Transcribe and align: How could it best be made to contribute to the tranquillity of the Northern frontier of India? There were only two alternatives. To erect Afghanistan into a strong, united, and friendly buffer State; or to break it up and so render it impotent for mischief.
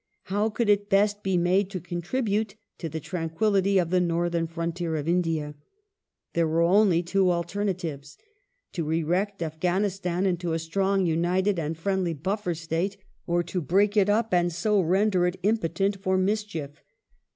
How 0.23 0.49
could 0.49 0.67
it 0.67 0.89
best 0.89 1.21
be 1.21 1.37
made 1.37 1.69
to 1.69 1.79
contribute 1.79 2.55
to 2.79 2.89
the 2.89 2.99
tranquillity 2.99 3.77
of 3.77 3.91
the 3.91 3.99
Northern 3.99 4.47
frontier 4.47 4.95
of 4.95 5.07
India? 5.07 5.53
There 6.33 6.47
were 6.47 6.63
only 6.63 7.03
two 7.03 7.29
alternatives. 7.29 8.17
To 8.71 8.89
erect 8.89 9.43
Afghanistan 9.43 10.25
into 10.25 10.53
a 10.53 10.57
strong, 10.57 11.05
united, 11.05 11.59
and 11.59 11.77
friendly 11.77 12.15
buffer 12.15 12.55
State; 12.55 12.97
or 13.27 13.43
to 13.43 13.61
break 13.61 13.95
it 13.95 14.09
up 14.09 14.33
and 14.33 14.51
so 14.51 14.81
render 14.81 15.27
it 15.27 15.39
impotent 15.43 16.01
for 16.01 16.17
mischief. 16.17 16.83